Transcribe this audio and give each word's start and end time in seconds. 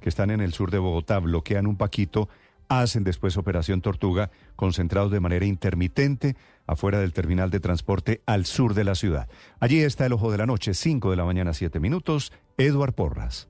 que 0.00 0.08
están 0.08 0.30
en 0.30 0.40
el 0.40 0.52
sur 0.52 0.70
de 0.70 0.78
Bogotá, 0.78 1.18
bloquean 1.18 1.66
un 1.66 1.76
paquito, 1.76 2.28
hacen 2.68 3.04
después 3.04 3.36
operación 3.36 3.80
Tortuga, 3.80 4.30
concentrados 4.56 5.10
de 5.10 5.20
manera 5.20 5.46
intermitente 5.46 6.36
afuera 6.66 7.00
del 7.00 7.12
terminal 7.12 7.50
de 7.50 7.60
transporte 7.60 8.22
al 8.26 8.46
sur 8.46 8.74
de 8.74 8.84
la 8.84 8.94
ciudad. 8.94 9.28
Allí 9.58 9.80
está 9.80 10.06
el 10.06 10.12
ojo 10.12 10.30
de 10.30 10.38
la 10.38 10.46
noche, 10.46 10.74
5 10.74 11.10
de 11.10 11.16
la 11.16 11.24
mañana, 11.24 11.54
7 11.54 11.80
minutos, 11.80 12.32
Eduard 12.58 12.92
Porras. 12.92 13.48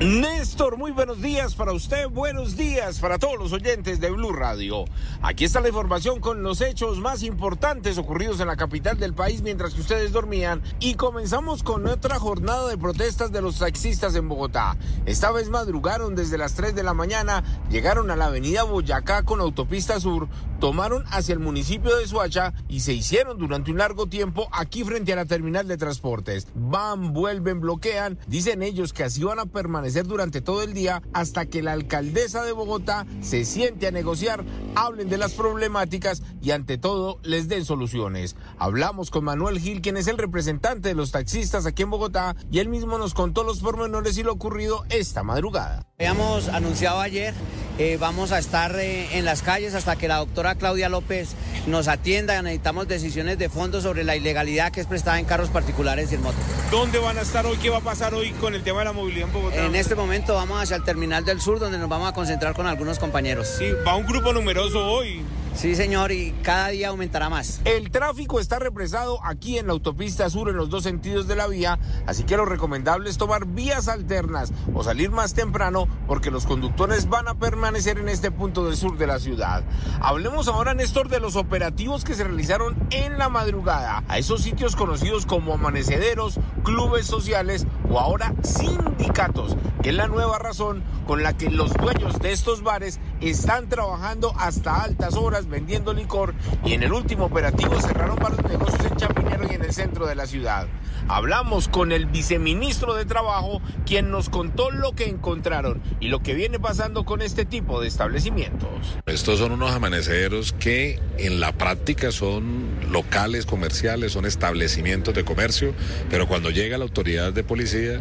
Néstor, 0.00 0.78
muy 0.78 0.92
buenos 0.92 1.20
días 1.20 1.54
para 1.54 1.74
usted, 1.74 2.08
buenos 2.08 2.56
días 2.56 3.00
para 3.00 3.18
todos 3.18 3.38
los 3.38 3.52
oyentes 3.52 4.00
de 4.00 4.08
Blue 4.08 4.32
Radio. 4.32 4.86
Aquí 5.20 5.44
está 5.44 5.60
la 5.60 5.68
información 5.68 6.20
con 6.20 6.42
los 6.42 6.62
hechos 6.62 6.96
más 6.96 7.22
importantes 7.22 7.98
ocurridos 7.98 8.40
en 8.40 8.46
la 8.46 8.56
capital 8.56 8.98
del 8.98 9.12
país 9.12 9.42
mientras 9.42 9.74
que 9.74 9.82
ustedes 9.82 10.10
dormían 10.10 10.62
y 10.78 10.94
comenzamos 10.94 11.62
con 11.62 11.86
otra 11.86 12.18
jornada 12.18 12.66
de 12.70 12.78
protestas 12.78 13.30
de 13.30 13.42
los 13.42 13.58
taxistas 13.58 14.14
en 14.14 14.26
Bogotá. 14.26 14.78
Esta 15.04 15.32
vez 15.32 15.50
madrugaron 15.50 16.14
desde 16.14 16.38
las 16.38 16.54
3 16.54 16.74
de 16.74 16.82
la 16.82 16.94
mañana, 16.94 17.44
llegaron 17.68 18.10
a 18.10 18.16
la 18.16 18.28
avenida 18.28 18.62
Boyacá 18.62 19.24
con 19.24 19.42
autopista 19.42 20.00
sur, 20.00 20.28
tomaron 20.60 21.04
hacia 21.10 21.34
el 21.34 21.40
municipio 21.40 21.94
de 21.94 22.06
Suacha 22.06 22.54
y 22.70 22.80
se 22.80 22.94
hicieron 22.94 23.36
durante 23.36 23.70
un 23.70 23.76
largo 23.76 24.06
tiempo 24.06 24.48
aquí 24.50 24.82
frente 24.82 25.12
a 25.12 25.16
la 25.16 25.26
terminal 25.26 25.68
de 25.68 25.76
transportes. 25.76 26.48
Van, 26.54 27.12
vuelven, 27.12 27.60
bloquean, 27.60 28.18
dicen 28.28 28.62
ellos 28.62 28.94
que 28.94 29.04
así 29.04 29.22
van 29.22 29.40
a 29.40 29.44
permanecer 29.44 29.89
durante 30.06 30.40
todo 30.40 30.62
el 30.62 30.72
día 30.72 31.02
hasta 31.12 31.46
que 31.46 31.62
la 31.62 31.72
alcaldesa 31.72 32.44
de 32.44 32.52
Bogotá 32.52 33.06
se 33.20 33.44
siente 33.44 33.86
a 33.86 33.90
negociar, 33.90 34.44
hablen 34.74 35.08
de 35.08 35.18
las 35.18 35.32
problemáticas 35.32 36.22
y 36.40 36.52
ante 36.52 36.78
todo 36.78 37.18
les 37.22 37.48
den 37.48 37.64
soluciones. 37.64 38.36
Hablamos 38.58 39.10
con 39.10 39.24
Manuel 39.24 39.58
Gil, 39.58 39.80
quien 39.80 39.96
es 39.96 40.06
el 40.06 40.18
representante 40.18 40.88
de 40.88 40.94
los 40.94 41.10
taxistas 41.10 41.66
aquí 41.66 41.82
en 41.82 41.90
Bogotá, 41.90 42.36
y 42.50 42.60
él 42.60 42.68
mismo 42.68 42.98
nos 42.98 43.14
contó 43.14 43.42
los 43.44 43.60
pormenores 43.60 44.16
y 44.18 44.22
lo 44.22 44.32
ocurrido 44.32 44.84
esta 44.88 45.22
madrugada. 45.22 45.86
Habíamos 45.98 46.48
anunciado 46.48 47.00
ayer, 47.00 47.34
eh, 47.78 47.98
vamos 48.00 48.32
a 48.32 48.38
estar 48.38 48.74
eh, 48.76 49.18
en 49.18 49.24
las 49.24 49.42
calles 49.42 49.74
hasta 49.74 49.96
que 49.96 50.08
la 50.08 50.16
doctora 50.16 50.54
Claudia 50.54 50.88
López 50.88 51.34
nos 51.66 51.88
atienda. 51.88 52.40
Necesitamos 52.42 52.88
decisiones 52.88 53.38
de 53.38 53.48
fondo 53.48 53.80
sobre 53.80 54.04
la 54.04 54.16
ilegalidad 54.16 54.72
que 54.72 54.80
es 54.80 54.86
prestada 54.86 55.18
en 55.18 55.24
carros 55.24 55.48
particulares 55.50 56.10
y 56.12 56.16
en 56.16 56.22
motos. 56.22 56.40
¿Dónde 56.70 56.98
van 56.98 57.18
a 57.18 57.22
estar 57.22 57.46
hoy? 57.46 57.56
¿Qué 57.58 57.70
va 57.70 57.78
a 57.78 57.82
pasar 57.82 58.14
hoy 58.14 58.30
con 58.32 58.54
el 58.54 58.62
tema 58.62 58.80
de 58.80 58.86
la 58.86 58.92
movilidad 58.92 59.28
en 59.28 59.32
Bogotá? 59.32 59.64
En 59.64 59.74
este 59.74 59.94
momento 59.94 60.34
vamos 60.34 60.62
hacia 60.62 60.76
el 60.76 60.84
terminal 60.84 61.24
del 61.24 61.40
sur 61.40 61.58
donde 61.58 61.78
nos 61.78 61.88
vamos 61.88 62.08
a 62.08 62.12
concentrar 62.12 62.54
con 62.54 62.66
algunos 62.66 62.98
compañeros. 62.98 63.48
Sí, 63.58 63.70
va 63.86 63.96
un 63.96 64.06
grupo 64.06 64.32
numeroso 64.32 64.84
hoy. 64.86 65.22
Sí, 65.54 65.74
señor, 65.74 66.10
y 66.10 66.32
cada 66.42 66.68
día 66.68 66.88
aumentará 66.88 67.28
más. 67.28 67.60
El 67.64 67.90
tráfico 67.90 68.40
está 68.40 68.58
represado 68.58 69.18
aquí 69.24 69.58
en 69.58 69.66
la 69.66 69.72
autopista 69.72 70.30
sur 70.30 70.48
en 70.48 70.56
los 70.56 70.70
dos 70.70 70.84
sentidos 70.84 71.28
de 71.28 71.36
la 71.36 71.48
vía, 71.48 71.78
así 72.06 72.22
que 72.22 72.36
lo 72.36 72.46
recomendable 72.46 73.10
es 73.10 73.18
tomar 73.18 73.44
vías 73.46 73.88
alternas 73.88 74.52
o 74.72 74.82
salir 74.82 75.10
más 75.10 75.34
temprano 75.34 75.86
porque 76.06 76.30
los 76.30 76.46
conductores 76.46 77.08
van 77.08 77.28
a 77.28 77.34
permanecer 77.34 77.98
en 77.98 78.08
este 78.08 78.30
punto 78.30 78.64
del 78.64 78.76
sur 78.76 78.96
de 78.96 79.06
la 79.06 79.18
ciudad. 79.18 79.64
Hablemos 80.00 80.48
ahora, 80.48 80.72
Néstor, 80.72 81.08
de 81.08 81.20
los 81.20 81.36
operativos 81.36 82.04
que 82.04 82.14
se 82.14 82.24
realizaron 82.24 82.76
en 82.90 83.18
la 83.18 83.28
madrugada 83.28 84.02
a 84.08 84.18
esos 84.18 84.42
sitios 84.42 84.76
conocidos 84.76 85.26
como 85.26 85.52
amanecederos, 85.52 86.38
clubes 86.62 87.06
sociales 87.06 87.66
o 87.88 87.98
ahora 87.98 88.34
sindicatos, 88.42 89.56
que 89.82 89.90
es 89.90 89.94
la 89.94 90.06
nueva 90.06 90.38
razón 90.38 90.82
con 91.06 91.22
la 91.22 91.36
que 91.36 91.50
los 91.50 91.72
dueños 91.74 92.18
de 92.20 92.32
estos 92.32 92.62
bares 92.62 93.00
están 93.20 93.68
trabajando 93.68 94.32
hasta 94.38 94.82
altas 94.82 95.14
horas 95.14 95.48
vendiendo 95.48 95.92
licor 95.92 96.34
y 96.64 96.74
en 96.74 96.82
el 96.82 96.92
último 96.92 97.24
operativo 97.26 97.80
cerraron 97.80 98.16
varios 98.16 98.44
negocios 98.44 98.84
en 98.84 98.96
Chapinero 98.96 99.46
y 99.50 99.54
en 99.54 99.64
el 99.64 99.72
centro 99.72 100.06
de 100.06 100.14
la 100.14 100.26
ciudad. 100.26 100.68
Hablamos 101.08 101.68
con 101.68 101.90
el 101.90 102.06
viceministro 102.06 102.94
de 102.94 103.04
Trabajo, 103.04 103.60
quien 103.84 104.10
nos 104.10 104.28
contó 104.28 104.70
lo 104.70 104.92
que 104.92 105.08
encontraron 105.08 105.82
y 105.98 106.08
lo 106.08 106.22
que 106.22 106.34
viene 106.34 106.60
pasando 106.60 107.04
con 107.04 107.22
este 107.22 107.44
tipo 107.44 107.80
de 107.80 107.88
establecimientos. 107.88 108.68
Estos 109.06 109.40
son 109.40 109.52
unos 109.52 109.72
amaneceros 109.72 110.52
que 110.52 111.00
en 111.18 111.40
la 111.40 111.52
práctica 111.52 112.12
son 112.12 112.70
locales 112.90 113.46
comerciales, 113.46 114.12
son 114.12 114.26
establecimientos 114.26 115.14
de 115.14 115.24
comercio, 115.24 115.74
pero 116.08 116.28
cuando 116.28 116.49
llega 116.50 116.78
la 116.78 116.84
autoridad 116.84 117.32
de 117.32 117.44
policía 117.44 118.00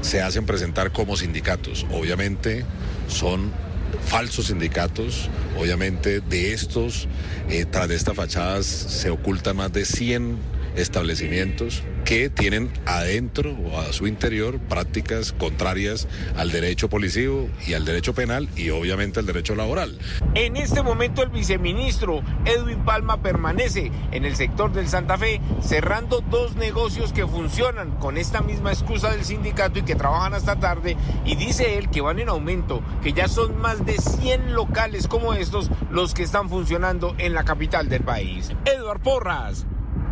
se 0.00 0.20
hacen 0.20 0.46
presentar 0.46 0.92
como 0.92 1.16
sindicatos. 1.16 1.86
Obviamente 1.90 2.64
son 3.08 3.52
falsos 4.06 4.46
sindicatos. 4.46 5.28
Obviamente 5.58 6.20
de 6.20 6.52
estos, 6.52 7.08
eh, 7.48 7.64
tras 7.64 7.88
de 7.88 7.96
estas 7.96 8.14
fachadas 8.14 8.66
se 8.66 9.10
ocultan 9.10 9.56
más 9.56 9.72
de 9.72 9.84
100 9.84 10.57
establecimientos 10.76 11.82
que 12.04 12.30
tienen 12.30 12.72
adentro 12.86 13.52
o 13.52 13.78
a 13.78 13.92
su 13.92 14.06
interior 14.06 14.58
prácticas 14.58 15.32
contrarias 15.32 16.08
al 16.36 16.50
derecho 16.50 16.88
policivo 16.88 17.48
y 17.66 17.74
al 17.74 17.84
derecho 17.84 18.14
penal 18.14 18.48
y 18.56 18.70
obviamente 18.70 19.20
al 19.20 19.26
derecho 19.26 19.54
laboral. 19.54 19.98
En 20.34 20.56
este 20.56 20.82
momento 20.82 21.22
el 21.22 21.28
viceministro 21.28 22.22
Edwin 22.44 22.84
Palma 22.84 23.22
permanece 23.22 23.92
en 24.10 24.24
el 24.24 24.36
sector 24.36 24.72
del 24.72 24.88
Santa 24.88 25.18
Fe 25.18 25.40
cerrando 25.62 26.20
dos 26.20 26.56
negocios 26.56 27.12
que 27.12 27.26
funcionan 27.26 27.90
con 27.92 28.16
esta 28.16 28.40
misma 28.40 28.72
excusa 28.72 29.10
del 29.10 29.24
sindicato 29.24 29.78
y 29.78 29.82
que 29.82 29.94
trabajan 29.94 30.34
hasta 30.34 30.58
tarde 30.58 30.96
y 31.24 31.36
dice 31.36 31.76
él 31.76 31.90
que 31.90 32.00
van 32.00 32.18
en 32.18 32.28
aumento, 32.28 32.82
que 33.02 33.12
ya 33.12 33.28
son 33.28 33.60
más 33.60 33.84
de 33.84 33.98
100 33.98 34.54
locales 34.54 35.08
como 35.08 35.34
estos 35.34 35.70
los 35.90 36.14
que 36.14 36.22
están 36.22 36.48
funcionando 36.48 37.14
en 37.18 37.34
la 37.34 37.44
capital 37.44 37.88
del 37.88 38.02
país. 38.02 38.50
Eduard 38.64 39.00
Porras. 39.00 39.66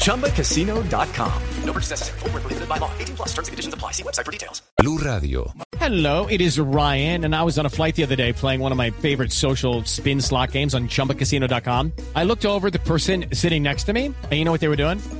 ChumbaCasino.com. 0.00 1.42
No 1.64 1.72
purchase 1.72 1.90
necessary. 1.90 2.18
Full 2.20 2.30
prohibited 2.30 2.68
by 2.68 2.78
law. 2.78 2.90
18 2.98 3.16
plus 3.16 3.28
terms 3.28 3.48
and 3.48 3.52
conditions 3.52 3.74
apply. 3.74 3.92
See 3.92 4.02
website 4.02 4.24
for 4.26 4.32
details. 4.32 4.62
Blue 4.78 4.98
Radio. 4.98 5.52
Hello, 5.78 6.26
it 6.26 6.40
is 6.42 6.58
Ryan, 6.58 7.24
and 7.24 7.34
I 7.34 7.42
was 7.42 7.58
on 7.58 7.64
a 7.64 7.70
flight 7.70 7.96
the 7.96 8.02
other 8.02 8.16
day 8.16 8.34
playing 8.34 8.60
one 8.60 8.70
of 8.70 8.76
my 8.76 8.90
favorite 8.90 9.32
social 9.32 9.84
spin 9.84 10.20
slot 10.20 10.52
games 10.52 10.74
on 10.74 10.88
ChumbaCasino.com. 10.88 11.92
I 12.14 12.24
looked 12.24 12.44
over 12.44 12.70
the 12.70 12.80
person 12.80 13.26
sitting 13.32 13.62
next 13.62 13.84
to 13.84 13.94
me, 13.94 14.06
and 14.06 14.32
you 14.32 14.44
know 14.44 14.52
what 14.52 14.60
they 14.60 14.68
were 14.68 14.76
doing? 14.76 15.00